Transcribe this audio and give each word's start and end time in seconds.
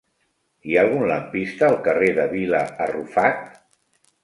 Hi 0.69 0.77
ha 0.77 0.79
algun 0.85 1.05
lampista 1.11 1.69
al 1.69 1.77
carrer 1.89 2.09
de 2.21 2.27
Vila 2.33 2.65
Arrufat? 2.89 3.49